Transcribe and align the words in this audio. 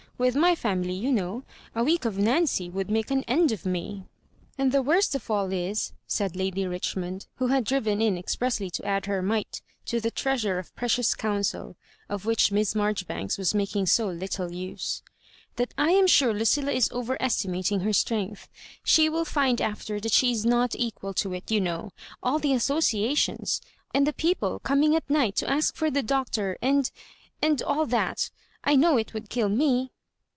"With 0.21 0.35
my 0.35 0.53
fami 0.53 0.85
ly, 0.85 0.91
you 0.91 1.11
know, 1.11 1.41
a 1.73 1.83
week 1.83 2.05
of 2.05 2.19
Nancy 2.19 2.69
would 2.69 2.91
make 2.91 3.09
an 3.09 3.23
end 3.23 3.51
of 3.51 3.65
me."" 3.65 4.05
And 4.59 4.71
the 4.71 4.83
worst 4.83 5.15
of 5.15 5.31
all 5.31 5.51
is," 5.51 5.93
said 6.05 6.35
Lady 6.35 6.67
Richmond, 6.67 7.25
who 7.37 7.47
had 7.47 7.63
driven 7.63 8.03
in 8.03 8.19
expressly 8.19 8.69
to 8.69 8.85
add 8.85 9.07
her 9.07 9.23
mite 9.23 9.63
to 9.87 9.99
the 9.99 10.11
treasure 10.11 10.59
of 10.59 10.75
precious 10.75 11.15
counsel, 11.15 11.75
of 12.07 12.23
which 12.27 12.51
Miss 12.51 12.75
Maijoribanks 12.75 13.39
was 13.39 13.55
making 13.55 13.87
so 13.87 14.09
little 14.09 14.53
use," 14.53 15.01
that 15.55 15.73
I 15.75 15.89
am 15.93 16.05
sure 16.05 16.35
Lucilla 16.35 16.71
is 16.71 16.91
over 16.91 17.19
estimating 17.19 17.79
her 17.79 17.91
strength. 17.93 18.47
She 18.83 19.09
will 19.09 19.25
find 19.25 19.59
after 19.59 19.99
that 19.99 20.11
she 20.11 20.31
is 20.31 20.45
not 20.45 20.75
equal 20.75 21.15
to 21.15 21.33
it, 21.33 21.49
you 21.49 21.59
know; 21.61 21.93
all 22.21 22.37
the 22.37 22.53
associations— 22.53 23.59
and 23.91 24.05
the 24.05 24.13
people 24.13 24.59
com 24.59 24.83
ing 24.83 24.95
at 24.95 25.09
night 25.09 25.35
to 25.37 25.49
ask 25.49 25.75
for 25.75 25.89
the 25.89 26.03
Doctor— 26.03 26.59
and— 26.61 26.91
and 27.41 27.63
all 27.63 27.87
that. 27.87 28.29
I 28.63 28.75
know 28.75 28.97
it 28.97 29.15
would 29.15 29.27
kill 29.27 29.49
we." 29.49 29.89